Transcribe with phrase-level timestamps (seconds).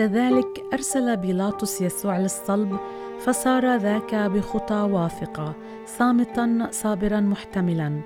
[0.00, 2.76] بعد ذلك أرسل بيلاطس يسوع للصلب
[3.18, 5.54] فصار ذاك بخطى وافقة
[5.86, 8.00] صامتا صابرا محتملا.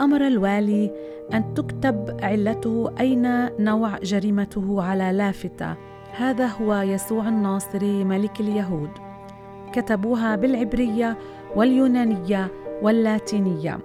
[0.00, 0.92] أمر الوالي
[1.34, 5.74] أن تكتب علته أين نوع جريمته على لافتة.
[6.16, 8.90] هذا هو يسوع الناصري ملك اليهود.
[9.72, 11.18] كتبوها بالعبرية
[11.56, 12.48] واليونانية
[12.82, 13.78] واللاتينية.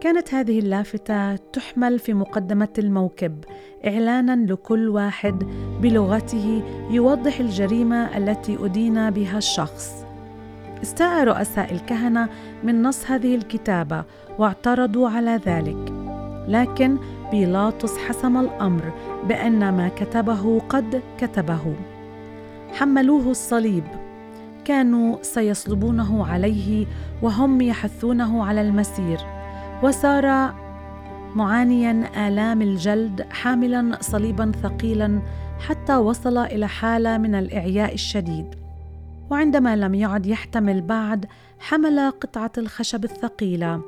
[0.00, 3.44] كانت هذه اللافتة تحمل في مقدمة الموكب
[3.86, 5.44] إعلانا لكل واحد
[5.82, 10.04] بلغته يوضح الجريمة التي أدين بها الشخص.
[10.82, 12.28] استاء رؤساء الكهنة
[12.64, 14.04] من نص هذه الكتابة
[14.38, 15.92] واعترضوا على ذلك،
[16.48, 16.98] لكن
[17.30, 18.92] بيلاطس حسم الأمر
[19.28, 21.74] بأن ما كتبه قد كتبه.
[22.72, 23.84] حملوه الصليب
[24.64, 26.86] كانوا سيصلبونه عليه
[27.22, 29.35] وهم يحثونه على المسير
[29.82, 30.54] وصار
[31.34, 35.22] معانيا آلام الجلد حاملا صليبا ثقيلا
[35.68, 38.54] حتى وصل إلى حالة من الإعياء الشديد.
[39.30, 41.26] وعندما لم يعد يحتمل بعد
[41.58, 43.80] حمل قطعة الخشب الثقيلة.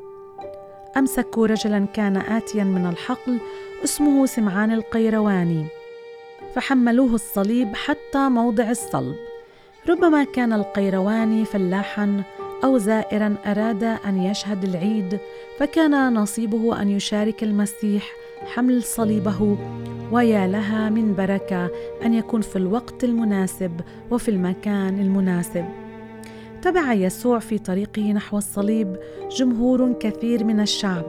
[0.97, 3.39] أمسكوا رجلا كان آتيا من الحقل
[3.84, 5.66] اسمه سمعان القيرواني.
[6.55, 9.16] فحملوه الصليب حتى موضع الصلب.
[9.89, 12.22] ربما كان القيرواني فلاحا
[12.64, 15.19] أو زائرا أراد أن يشهد العيد
[15.59, 18.12] فكان نصيبه أن يشارك المسيح
[18.55, 19.59] حمل صليبه
[20.12, 21.70] ويا لها من بركة
[22.05, 25.65] أن يكون في الوقت المناسب وفي المكان المناسب.
[26.62, 28.97] تبع يسوع في طريقه نحو الصليب
[29.31, 31.05] جمهور كثير من الشعب.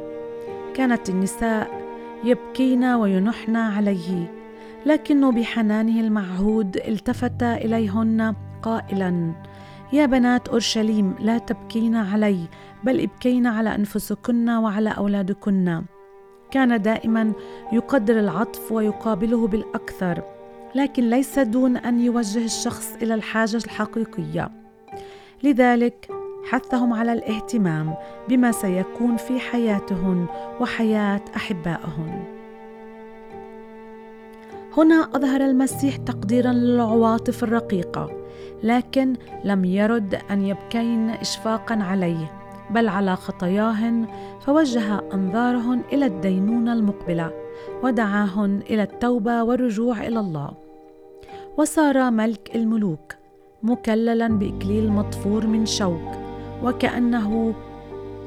[0.74, 1.90] كانت النساء
[2.24, 4.32] يبكين وينحن عليه
[4.86, 9.34] لكنه بحنانه المعهود التفت إليهن قائلا
[9.94, 12.48] يا بنات أورشليم لا تبكين علي
[12.84, 15.82] بل ابكين على أنفسكن وعلى أولادكن.
[16.52, 17.34] كان دائما
[17.72, 20.24] يقدر العطف ويقابله بالأكثر
[20.76, 24.52] لكن ليس دون أن يوجه الشخص إلى الحاجة الحقيقية.
[25.44, 26.10] لذلك
[26.50, 27.96] حثهم على الاهتمام
[28.30, 30.28] بما سيكون في حياتهن
[30.60, 32.39] وحياة أحبائهن.
[34.78, 38.10] هنا أظهر المسيح تقديرا للعواطف الرقيقة
[38.64, 42.32] لكن لم يرد أن يبكين اشفاقا عليه
[42.70, 44.08] بل على خطاياهن
[44.42, 47.32] فوجه أنظارهن إلى الدينونة المقبلة
[47.84, 50.52] ودعاهن إلى التوبة والرجوع إلى الله.
[51.58, 53.14] وصار ملك الملوك
[53.64, 56.12] مكللا بإكليل مطفور من شوك
[56.64, 57.54] وكأنه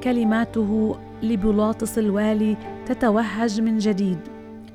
[0.02, 4.31] كلماته لبلاطس الوالي تتوهج من جديد.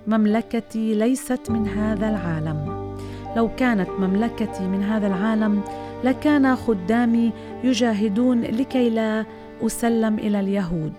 [0.07, 2.88] مملكتي ليست من هذا العالم.
[3.35, 5.62] لو كانت مملكتي من هذا العالم
[6.03, 9.25] لكان خدامي يجاهدون لكي لا
[9.62, 10.94] أسلم إلى اليهود.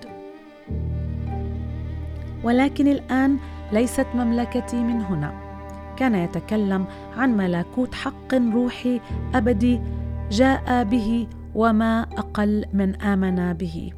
[2.45, 3.39] ولكن الآن
[3.73, 5.33] ليست مملكتي من هنا.
[5.97, 6.85] كان يتكلم
[7.17, 9.01] عن ملكوت حق روحي
[9.35, 9.81] أبدي
[10.31, 13.91] جاء به وما أقل من آمن به.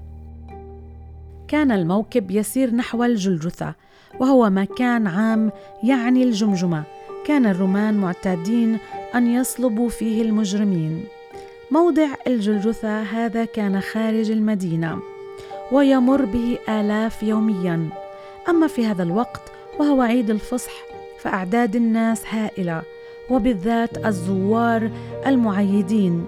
[1.49, 3.75] كان الموكب يسير نحو الجلجثة
[4.21, 6.83] وهو مكان عام يعني الجمجمة.
[7.27, 8.79] كان الرومان معتادين
[9.15, 11.05] أن يصلبوا فيه المجرمين.
[11.71, 14.99] موضع الجلجثة هذا كان خارج المدينة
[15.73, 17.89] ويمر به آلاف يوميا.
[18.49, 19.43] أما في هذا الوقت
[19.79, 20.73] وهو عيد الفصح
[21.21, 22.83] فأعداد الناس هائلة
[23.31, 24.91] وبالذات الزوار
[25.27, 26.25] المعيدين.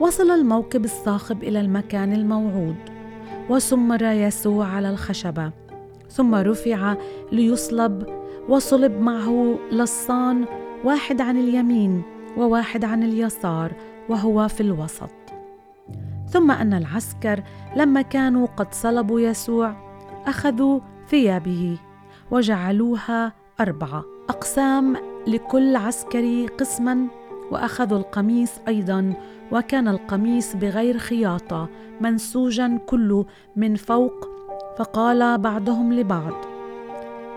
[0.00, 2.76] وصل الموكب الصاخب إلى المكان الموعود
[3.50, 5.67] وسمر يسوع على الخشبة.
[6.10, 6.96] ثم رفع
[7.32, 8.06] ليصلب
[8.48, 10.44] وصلب معه لصان
[10.84, 12.02] واحد عن اليمين
[12.36, 13.72] وواحد عن اليسار
[14.08, 15.10] وهو في الوسط.
[16.28, 17.42] ثم أن العسكر
[17.76, 19.76] لما كانوا قد صلبوا يسوع
[20.26, 21.78] أخذوا ثيابه
[22.30, 24.96] وجعلوها أربعة أقسام
[25.26, 27.06] لكل عسكري قسما
[27.50, 29.14] وأخذوا القميص أيضا
[29.52, 31.68] وكان القميص بغير خياطة
[32.00, 33.26] منسوجا كله
[33.56, 34.37] من فوق
[34.78, 36.32] فقال بعضهم لبعض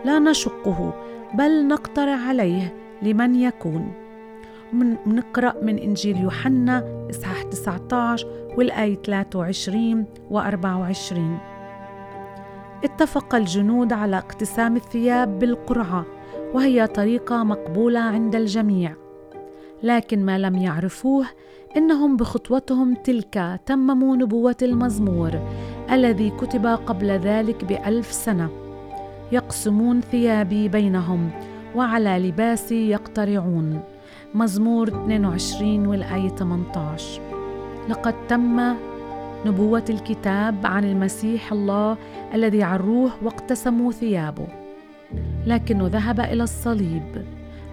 [0.05, 0.93] لا نشقه
[1.33, 3.93] بل نقترع عليه لمن يكون.
[4.73, 8.27] من نقرأ من إنجيل يوحنا إصحاح 19
[8.57, 11.37] والآية 23 و 24
[12.83, 16.05] اتفق الجنود على اقتسام الثياب بالقرعة
[16.53, 18.95] وهي طريقة مقبولة عند الجميع.
[19.83, 21.25] لكن ما لم يعرفوه
[21.77, 25.31] إنهم بخطوتهم تلك تمموا نبوة المزمور
[25.91, 28.49] الذي كتب قبل ذلك بألف سنة.
[29.31, 31.29] يقسمون ثيابي بينهم
[31.75, 33.81] وعلى لباسي يقترعون.
[34.33, 37.21] مزمور 22 والآية 18
[37.89, 38.75] لقد تم
[39.45, 41.97] نبوة الكتاب عن المسيح الله
[42.33, 44.47] الذي عروه واقتسموا ثيابه.
[45.45, 47.25] لكنه ذهب إلى الصليب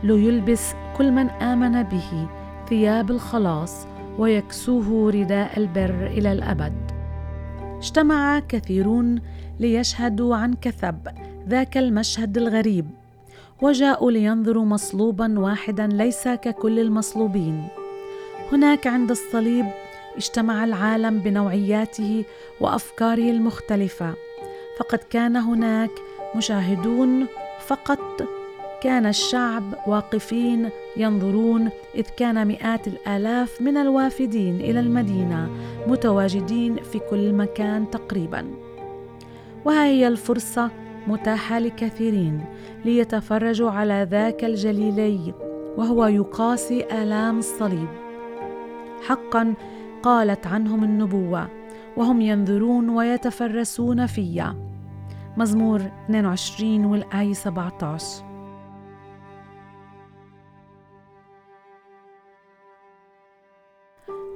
[0.03, 2.29] ليلبس كل من آمن به
[2.69, 3.87] ثياب الخلاص
[4.19, 6.88] ويكسوه رداء البر إلى الأبد.
[7.79, 9.21] اجتمع كثيرون
[9.61, 11.09] ليشهدوا عن كثب
[11.49, 12.87] ذاك المشهد الغريب
[13.63, 17.69] وجاءوا لينظروا مصلوبا واحدا ليس ككل المصلوبين.
[18.53, 19.67] هناك عند الصليب
[20.17, 22.25] اجتمع العالم بنوعياته
[22.61, 24.15] وأفكاره المختلفة
[24.79, 25.91] فقد كان هناك
[26.37, 27.27] مشاهدون
[27.67, 28.38] فقط
[28.83, 35.51] كان الشعب واقفين ينظرون إذ كان مئات الآلاف من الوافدين إلى المدينة
[35.87, 38.45] متواجدين في كل مكان تقريبا.
[39.65, 40.71] وها هي الفرصة
[41.07, 42.45] متاحة لكثيرين
[42.85, 45.35] ليتفرجوا على ذاك الجليلي
[45.77, 47.89] وهو يقاسي آلام الصليب.
[49.07, 49.55] حقا
[50.03, 51.49] قالت عنهم النبوة
[51.97, 54.57] وهم ينظرون ويتفرسون فيا
[55.37, 58.28] مزمور 22 والآية 17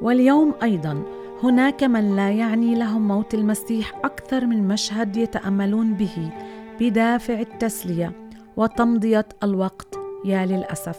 [0.03, 1.03] واليوم أيضا
[1.43, 6.31] هناك من لا يعني لهم موت المسيح أكثر من مشهد يتأملون به
[6.81, 8.13] بدافع التسلية
[8.57, 10.99] وتمضية الوقت يا للأسف.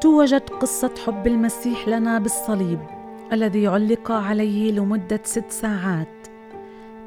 [0.00, 2.78] توجد قصة حب المسيح لنا بالصليب
[3.32, 6.08] الذي علق عليه لمدة ست ساعات.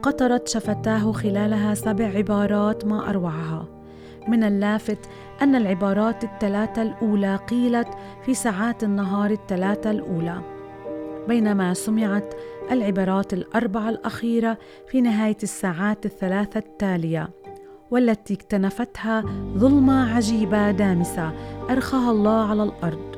[0.01, 3.65] قطرت شفتاه خلالها سبع عبارات ما أروعها.
[4.27, 4.99] من اللافت
[5.41, 7.87] أن العبارات الثلاثة الأولى قيلت
[8.25, 10.52] في ساعات النهار الثلاثة الأولى.
[11.27, 12.33] بينما سمعت
[12.71, 17.29] العبارات الأربعة الأخيرة في نهاية الساعات الثلاثة التالية
[17.91, 19.23] والتي اكتنفتها
[19.57, 21.31] ظلمة عجيبة دامسة
[21.69, 23.15] أرخاها الله على الأرض.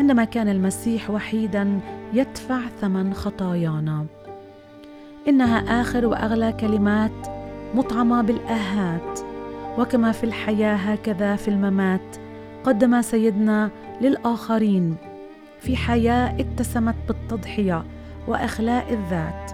[0.00, 1.80] عندما كان المسيح وحيدا
[2.12, 4.06] يدفع ثمن خطايانا.
[5.28, 7.26] إنها آخر وأغلى كلمات
[7.74, 9.20] مطعمة بالآهات.
[9.78, 12.16] وكما في الحياة هكذا في الممات
[12.64, 14.96] قدم سيدنا للآخرين
[15.64, 17.84] في حياة اتسمت بالتضحية
[18.28, 19.50] وأخلاء الذات.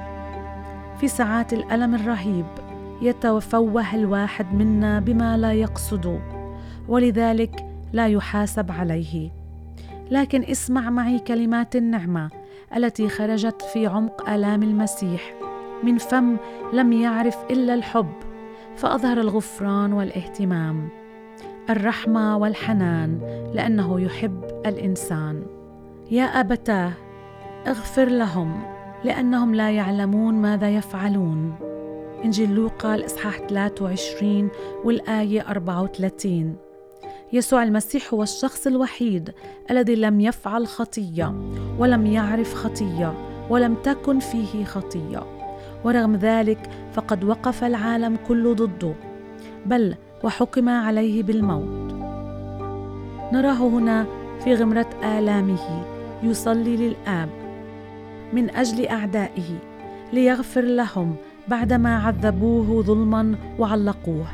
[1.00, 2.46] في ساعات الألم الرهيب
[3.02, 6.20] يتفوه الواحد منا بما لا يقصد
[6.88, 9.30] ولذلك لا يحاسب عليه.
[10.10, 12.30] لكن اسمع معي كلمات النعمة
[12.76, 15.34] التي خرجت في عمق آلام المسيح.
[15.84, 16.36] من فم
[16.72, 18.12] لم يعرف إلا الحب
[18.76, 20.88] فأظهر الغفران والاهتمام.
[21.70, 23.20] الرحمة والحنان
[23.54, 25.59] لأنه يحب الإنسان.
[26.10, 26.92] يا أبتاه
[27.66, 28.62] اغفر لهم
[29.04, 31.54] لأنهم لا يعلمون ماذا يفعلون.
[32.24, 34.48] إنجيل لوقا الإصحاح 23
[34.84, 36.56] والآية 34
[37.32, 39.30] يسوع المسيح هو الشخص الوحيد
[39.70, 41.34] الذي لم يفعل خطية
[41.78, 43.14] ولم يعرف خطية
[43.50, 45.22] ولم تكن فيه خطية.
[45.84, 48.94] ورغم ذلك فقد وقف العالم كله ضده.
[49.66, 51.92] بل وحكم عليه بالموت.
[53.32, 54.06] نراه هنا
[54.44, 55.99] في غمرة آلامه.
[56.22, 57.28] يصلي للآب
[58.32, 59.58] من أجل أعدائه
[60.12, 61.16] ليغفر لهم
[61.48, 64.26] بعدما عذبوه ظلما وعلقوه.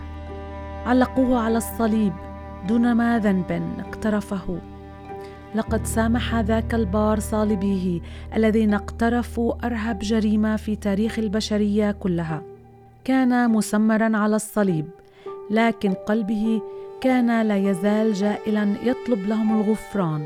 [0.87, 2.13] علقوه على الصليب
[2.69, 4.61] دون ما ذنب اقترفه.
[5.55, 8.01] لقد سامح ذاك البار صالبيه
[8.37, 12.43] الذين اقترفوا ارهب جريمة في تاريخ البشرية كلها.
[13.05, 14.87] كان مسمرا على الصليب
[15.51, 16.63] لكن قلبه
[17.01, 20.25] كان لا يزال جائلا يطلب لهم الغفران.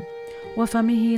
[0.57, 1.17] وفمه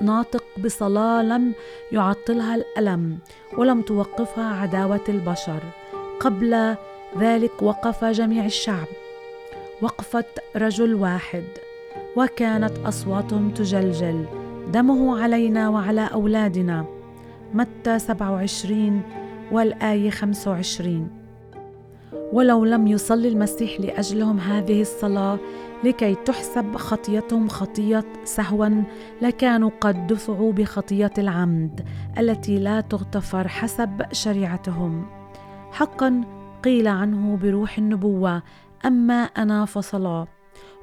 [0.00, 1.52] ناطق بصلاة لم
[1.92, 3.18] يعطلها الألم
[3.58, 5.60] ولم توقفها عداوة البشر.
[6.20, 6.76] قبل
[7.18, 8.86] ذلك وقف جميع الشعب.
[9.82, 10.24] وقفه
[10.56, 11.44] رجل واحد.
[12.16, 14.26] وكانت اصواتهم تجلجل.
[14.72, 16.86] دمه علينا وعلى أولادنا.
[17.54, 19.02] متى 27
[19.52, 21.10] والآية 25
[22.32, 25.38] ولو لم يصلي المسيح لأجلهم هذه الصلاة
[25.84, 28.82] لكي تحسب خطيتهم خطية سهوا
[29.22, 31.86] لكانوا قد دفعوا بخطية العمد
[32.18, 35.06] التي لا تغتفر حسب شريعتهم.
[35.72, 36.20] حقا
[36.64, 38.42] قيل عنه بروح النبوة
[38.86, 40.26] أما أنا فصلا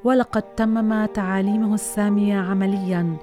[0.04, 3.16] ولقد تمم تعاليمه السامية عمليا.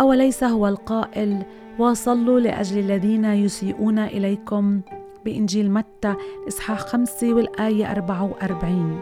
[0.00, 1.42] أوليس هو القائل
[1.78, 4.80] وصلوا لأجل الذين يسيئون إليكم
[5.24, 6.14] بإنجيل متى
[6.48, 9.00] إصحاح 5 والآية 44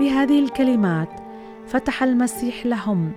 [0.00, 1.21] بهذه الكلمات
[1.66, 3.12] فتح المسيح لهم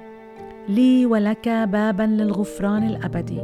[0.70, 3.42] لي ولك بابا للغفران الأبدي.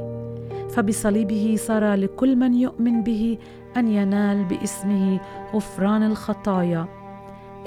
[0.69, 3.37] فبصليبه صار لكل من يؤمن به
[3.77, 5.19] أن ينال باسمه
[5.53, 6.85] غفران الخطايا.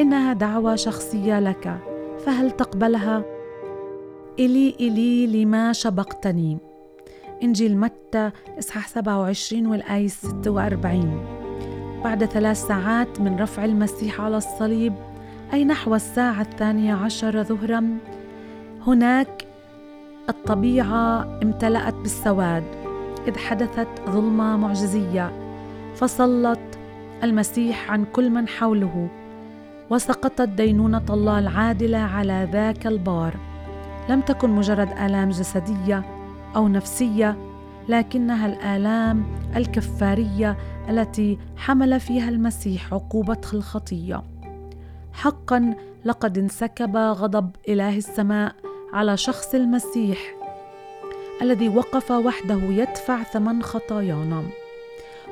[0.00, 1.78] إنها دعوة شخصية لك
[2.26, 3.22] فهل تقبلها؟
[4.38, 6.58] إلي إلي لما شبقتني.
[7.42, 11.20] إنجيل متى إصحاح 27 والآية 46
[12.04, 14.94] بعد ثلاث ساعات من رفع المسيح على الصليب
[15.54, 17.98] أي نحو الساعة الثانية عشر ظهرا.
[18.86, 19.46] هناك
[20.28, 22.64] الطبيعة امتلأت بالسواد
[23.28, 25.32] إذ حدثت ظلمة معجزية
[25.94, 26.58] فسلط
[27.22, 29.08] المسيح عن كل من حوله
[29.90, 33.34] وسقطت دينونة الله العادلة على ذاك البار.
[34.08, 36.04] لم تكن مجرد آلام جسدية
[36.56, 37.36] أو نفسية
[37.88, 39.24] لكنها الآلام
[39.56, 40.56] الكفارية
[40.88, 44.33] التي حمل فيها المسيح عقوبة الخطية.
[45.14, 48.54] حقا لقد انسكب غضب إله السماء
[48.92, 50.34] على شخص المسيح
[51.42, 54.42] الذي وقف وحده يدفع ثمن خطايانا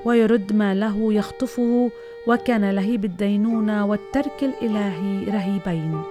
[0.05, 1.91] ويرد ما له يخطفه
[2.27, 6.03] وكان لهيب الدينونة والترك الالهي رهيبين.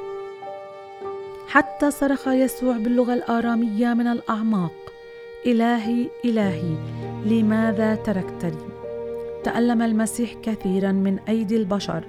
[1.47, 4.71] حتى صرخ يسوع باللغة الآرامية من الأعماق
[5.45, 6.75] إلهي إلهي
[7.25, 8.69] لماذا تركتني؟
[9.43, 12.03] تألم المسيح كثيرا من أيدي البشر.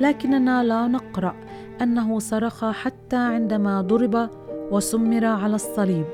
[0.00, 1.34] لكننا لا نقرأ
[1.82, 4.30] أنه صرخ حتى عندما ضرب
[4.70, 6.04] وسمر على الصليب.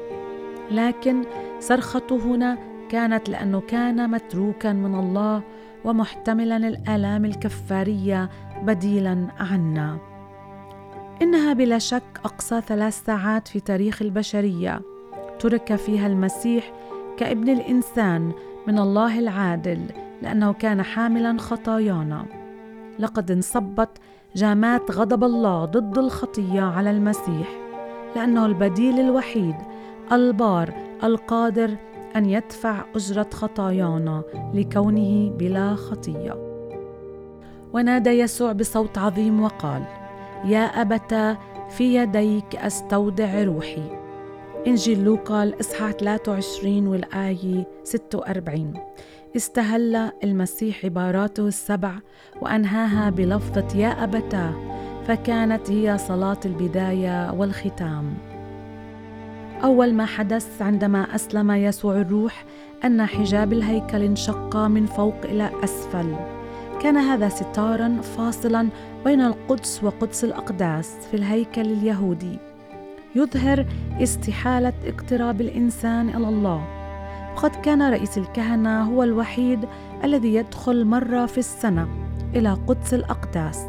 [0.70, 1.22] لكن
[1.60, 2.58] صرخته هنا
[2.88, 5.42] كانت لأنه كان متروكا من الله
[5.84, 8.30] ومحتملا الآلام الكفارية
[8.62, 9.98] بديلا عنا.
[11.22, 14.80] إنها بلا شك أقصى ثلاث ساعات في تاريخ البشرية
[15.38, 16.72] ترك فيها المسيح
[17.16, 18.32] كابن الإنسان
[18.66, 19.80] من الله العادل
[20.22, 22.41] لأنه كان حاملا خطايانا.
[22.98, 23.88] لقد انصبت
[24.36, 27.48] جامات غضب الله ضد الخطية على المسيح
[28.16, 29.54] لأنه البديل الوحيد
[30.12, 31.76] البار القادر
[32.16, 34.22] أن يدفع أجرة خطايانا
[34.54, 36.52] لكونه بلا خطية.
[37.72, 39.82] ونادى يسوع بصوت عظيم وقال
[40.44, 41.36] يا ابتا
[41.70, 43.98] في يديك أستودع روحي.
[44.66, 48.74] إنجيل لوقا الإصحاح 23 والآية 46
[49.36, 51.94] استهل المسيح عباراته السبع
[52.42, 54.54] وأنهاها بلفظة يا أبتاه
[55.06, 58.14] فكانت هي صلاة البداية والختام.
[59.64, 62.44] أول ما حدث عندما أسلم يسوع الروح
[62.84, 66.16] أن حجاب الهيكل انشق من فوق إلى أسفل.
[66.80, 68.68] كان هذا ستارا فاصلا
[69.04, 72.38] بين القدس وقدس الأقداس في الهيكل اليهودي.
[73.14, 73.66] يظهر
[74.02, 76.81] استحالة اقتراب الإنسان إلى الله.
[77.36, 79.68] وقد كان رئيس الكهنة هو الوحيد
[80.04, 81.88] الذي يدخل مرة في السنة
[82.34, 83.66] إلى قدس الأقداس.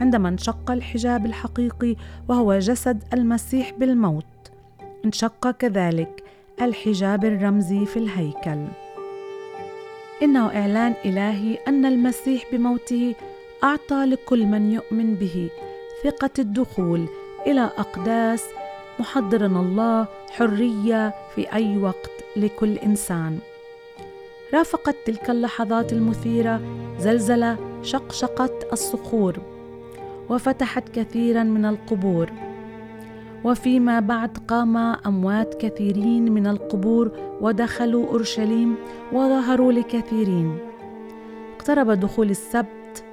[0.00, 1.96] عندما انشق الحجاب الحقيقي
[2.28, 4.24] وهو جسد المسيح بالموت
[5.04, 6.24] انشق كذلك
[6.62, 8.64] الحجاب الرمزي في الهيكل.
[10.22, 13.14] انه إعلان إلهي أن المسيح بموته
[13.64, 15.50] أعطى لكل من يؤمن به
[16.04, 17.08] ثقة الدخول
[17.46, 18.44] إلى أقداس
[19.00, 22.10] محضرا الله حرية في أي وقت.
[22.38, 23.38] لكل إنسان.
[24.54, 26.60] رافقت تلك اللحظات المثيرة
[26.98, 29.38] زلزلة شقشقت الصخور
[30.28, 32.30] وفتحت كثيرا من القبور.
[33.44, 38.74] وفيما بعد قام أموات كثيرين من القبور ودخلوا أورشليم
[39.12, 40.58] وظهروا لكثيرين.
[41.56, 43.04] اقترب دخول السبت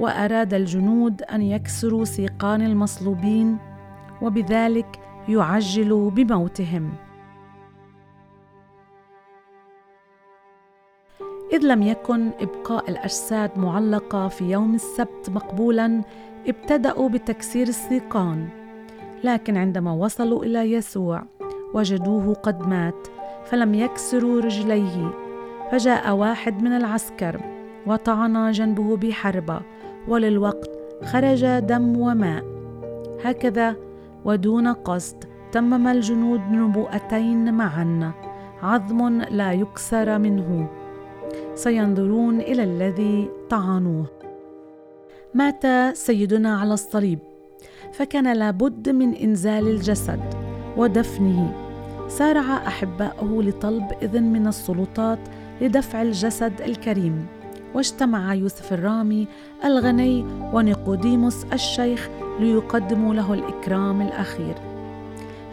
[0.00, 3.58] وأراد الجنود أن يكسروا سيقان المصلوبين
[4.22, 6.92] وبذلك يعجلوا بموتهم.
[11.52, 16.02] إذ لم يكن إبقاء الأجساد معلقة في يوم السبت مقبولا
[16.48, 18.48] ابتدأوا بتكسير السيقان.
[19.24, 21.22] لكن عندما وصلوا إلى يسوع
[21.74, 23.08] وجدوه قد مات
[23.44, 25.10] فلم يكسروا رجليه.
[25.70, 27.40] فجاء واحد من العسكر
[27.86, 29.60] وطعن جنبه بحربة
[30.08, 30.70] وللوقت
[31.04, 32.44] خرج دم وماء.
[33.24, 33.76] هكذا
[34.24, 38.12] ودون قصد تمم الجنود نبوءتين معا
[38.62, 40.79] عظم لا يكسر منه.
[41.54, 44.06] سينظرون إلى الذي طعنوه.
[45.34, 47.18] مات سيدنا على الصليب
[47.92, 50.20] فكان لابد من إنزال الجسد
[50.76, 51.54] ودفنه.
[52.08, 55.18] سارع أحباؤه لطلب إذن من السلطات
[55.60, 57.26] لدفع الجسد الكريم.
[57.74, 59.26] واجتمع يوسف الرامي
[59.64, 62.08] الغني ونيقوديموس الشيخ
[62.40, 64.54] ليقدموا له الإكرام الأخير.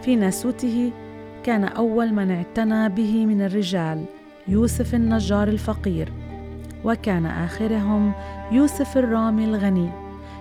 [0.02, 0.92] في ناسوته
[1.44, 4.04] كان أول من اعتنى به من الرجال.
[4.48, 6.12] يوسف النجار الفقير
[6.84, 8.12] وكان آخرهم
[8.52, 9.90] يوسف الرامي الغني.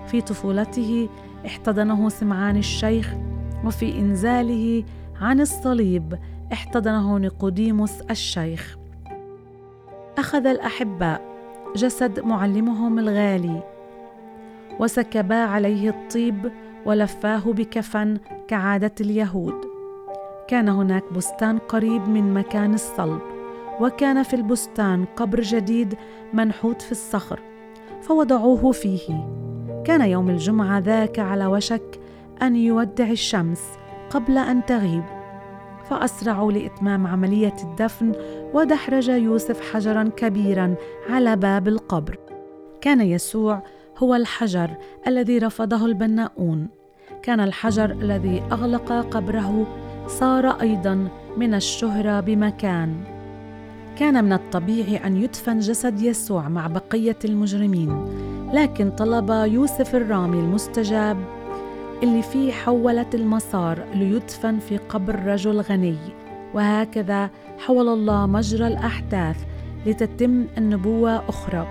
[0.07, 1.09] في طفولته
[1.45, 3.13] احتضنه سمعان الشيخ
[3.65, 4.83] وفي إنزاله
[5.21, 6.17] عن الصليب
[6.53, 8.77] احتضنه نيقوديموس الشيخ.
[10.17, 11.21] أخذ الأحباء
[11.75, 13.63] جسد معلمهم الغالي
[14.79, 16.51] وسكبا عليه الطيب
[16.85, 19.55] ولفاه بكفن كعادة اليهود.
[20.47, 23.37] كان هناك بستان قريب من مكان الصلب.
[23.81, 25.96] وكان في البستان قبر جديد
[26.34, 27.39] منحوت في الصخر
[28.01, 29.27] فوضعوه فيه.
[29.86, 32.00] كان يوم الجمعة ذاك على وشك
[32.41, 33.63] أن يودع الشمس
[34.10, 35.03] قبل أن تغيب
[35.89, 38.12] فأسرعوا لإتمام عملية الدفن
[38.53, 40.75] ودحرج يوسف حجرا كبيرا
[41.10, 42.17] على باب القبر.
[42.81, 43.63] كان يسوع
[43.98, 44.69] هو الحجر
[45.07, 46.67] الذي رفضه البناؤون.
[47.24, 49.67] كان الحجر الذي أغلق قبره
[50.07, 51.07] صار أيضا
[51.38, 53.16] من الشهرة بمكان.
[53.99, 58.05] كان من الطبيعي أن يدفن جسد يسوع مع بقية المجرمين
[58.53, 61.17] لكن طلب يوسف الرامي المستجاب
[62.03, 65.97] اللي فيه حولت المسار ليدفن في قبر رجل غني
[66.53, 69.45] وهكذا حول الله مجرى الأحداث
[69.85, 71.67] لتتم النبوة أخرى.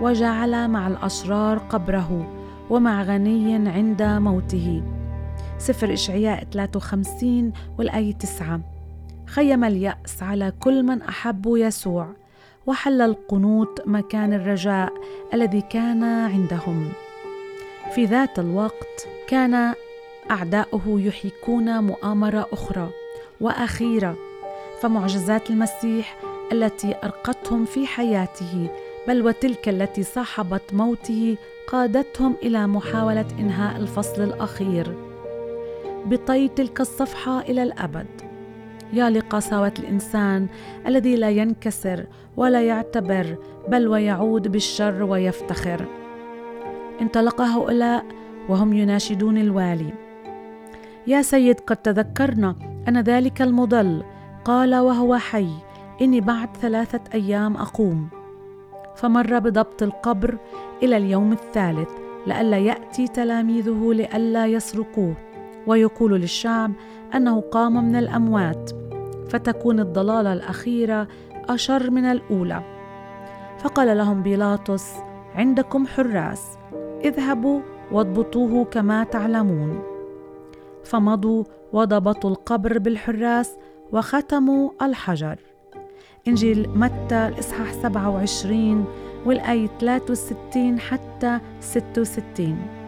[0.00, 2.26] وجعل مع الأشرار قبره
[2.70, 4.82] ومع غني عند موته.
[5.58, 8.60] سفر إشعياء 53 والآية 9
[9.34, 12.08] خيم اليأس على كل من أحبوا يسوع
[12.66, 14.92] وحل القنوط مكان الرجاء
[15.34, 16.88] الذي كان عندهم.
[17.94, 19.74] في ذات الوقت كان
[20.30, 22.90] أعداؤه يحيكون مؤامرة أخرى
[23.40, 24.16] وأخيرة
[24.80, 26.16] فمعجزات المسيح
[26.52, 28.70] التي أرقتهم في حياته
[29.08, 31.36] بل وتلك التي صاحبت موته
[31.66, 34.94] قادتهم إلى محاولة إنهاء الفصل الأخير.
[36.04, 38.21] بطي تلك الصفحة إلى الأبد.
[38.92, 40.46] يا لقساوه الإنسان
[40.86, 42.06] الذي لا ينكسر
[42.36, 43.36] ولا يعتبر
[43.68, 45.86] بل ويعود بالشر ويفتخر.
[47.00, 48.04] انطلق هؤلاء
[48.48, 49.92] وهم يناشدون الوالي.
[51.06, 52.56] يا سيد قد تذكرنا
[52.88, 54.02] أن ذلك المضل.
[54.44, 55.48] قال وهو حي
[56.00, 58.08] إني بعد ثلاثة أيام أقوم.
[58.96, 60.38] فمر بضبط القبر
[60.82, 61.88] إلى اليوم الثالث
[62.26, 65.14] لئلا يأتي تلاميذه لئلا يسرقوه.
[65.66, 66.72] ويقول للشعب
[67.14, 68.81] أنه قام من الأموات.
[69.28, 71.08] فتكون الضلالة الأخيرة
[71.48, 72.62] أشر من الأولى.
[73.58, 74.94] فقال لهم بيلاطس
[75.34, 76.58] عندكم حراس
[77.04, 77.60] اذهبوا
[77.92, 79.82] واضبطوه كما تعلمون.
[80.84, 83.56] فمضوا وضبطوا القبر بالحراس
[83.92, 85.36] وختموا الحجر.
[86.28, 88.84] إنجيل متى؟ الإصحاح 27
[89.26, 92.81] والآية 63 حتى 66